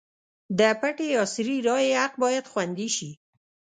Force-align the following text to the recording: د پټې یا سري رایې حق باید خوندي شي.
د 0.59 0.61
پټې 0.81 1.07
یا 1.15 1.23
سري 1.33 1.57
رایې 1.67 1.93
حق 2.01 2.13
باید 2.23 2.45
خوندي 2.51 2.89
شي. 2.95 3.11